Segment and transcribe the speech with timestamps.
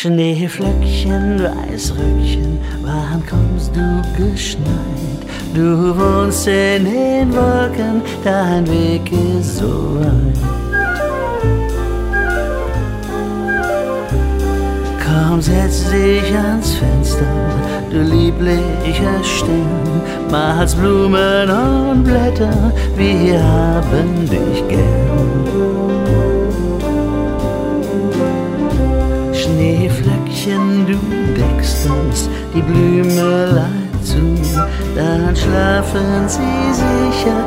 [0.00, 5.26] Schneeflöckchen, Weißröckchen, wann kommst du geschneit?
[5.52, 10.38] Du wohnst in den Wolken, dein Weg ist so weit.
[15.04, 17.26] Komm, setz dich ans Fenster,
[17.90, 24.97] du lieblicher Stern, malst Blumen und Blätter, wir haben dich gern.
[29.58, 30.96] Schneeflöckchen, du
[31.34, 34.20] deckst uns die Blümelein zu,
[34.94, 37.44] dann schlafen sie sicher.